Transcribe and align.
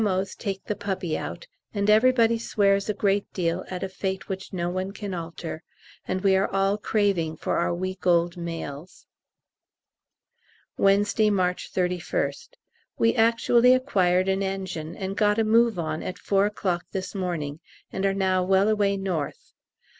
O.'s 0.03 0.33
take 0.33 0.63
the 0.65 0.73
puppy 0.75 1.15
out, 1.15 1.45
and 1.75 1.87
everybody 1.87 2.39
swears 2.39 2.89
a 2.89 2.93
great 2.95 3.31
deal 3.33 3.63
at 3.69 3.83
a 3.83 3.87
fate 3.87 4.27
which 4.27 4.51
no 4.51 4.67
one 4.67 4.93
can 4.93 5.13
alter, 5.13 5.61
and 6.07 6.21
we 6.21 6.35
are 6.35 6.47
all 6.47 6.75
craving 6.79 7.37
for 7.37 7.59
our 7.59 7.71
week 7.71 8.07
old 8.07 8.35
mails. 8.35 9.05
Wednesday, 10.75 11.29
March 11.29 11.71
31st. 11.71 12.55
We 12.97 13.13
actually 13.13 13.75
acquired 13.75 14.27
an 14.27 14.41
engine 14.41 14.95
and 14.95 15.15
got 15.15 15.37
a 15.37 15.43
move 15.43 15.77
on 15.77 16.01
at 16.01 16.17
4 16.17 16.47
o'clock 16.47 16.85
this 16.91 17.13
morning, 17.13 17.59
and 17.91 18.03
are 18.03 18.15
now 18.15 18.43
well 18.43 18.69
away 18.69 18.97
north. 18.97 19.53